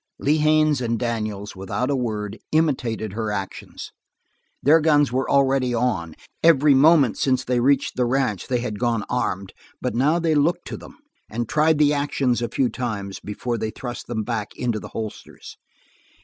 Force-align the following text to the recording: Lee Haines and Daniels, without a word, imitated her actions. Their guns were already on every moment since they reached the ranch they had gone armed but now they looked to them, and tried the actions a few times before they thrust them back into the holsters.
Lee 0.17 0.37
Haines 0.39 0.81
and 0.81 0.97
Daniels, 0.97 1.55
without 1.55 1.91
a 1.91 1.95
word, 1.95 2.39
imitated 2.51 3.13
her 3.13 3.31
actions. 3.31 3.91
Their 4.63 4.79
guns 4.81 5.11
were 5.11 5.29
already 5.29 5.75
on 5.75 6.15
every 6.41 6.73
moment 6.73 7.19
since 7.19 7.43
they 7.43 7.59
reached 7.59 7.95
the 7.97 8.05
ranch 8.07 8.47
they 8.47 8.61
had 8.61 8.79
gone 8.79 9.03
armed 9.11 9.53
but 9.79 9.93
now 9.93 10.17
they 10.17 10.33
looked 10.33 10.65
to 10.69 10.77
them, 10.77 10.97
and 11.29 11.47
tried 11.47 11.77
the 11.77 11.93
actions 11.93 12.41
a 12.41 12.49
few 12.49 12.67
times 12.67 13.19
before 13.19 13.59
they 13.59 13.69
thrust 13.69 14.07
them 14.07 14.23
back 14.23 14.55
into 14.55 14.79
the 14.79 14.87
holsters. 14.89 15.55